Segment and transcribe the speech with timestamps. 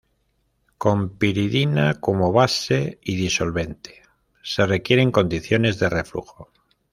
[0.79, 4.01] Con piridina como base y disolvente,
[4.41, 6.49] se requieren condiciones de reflujo.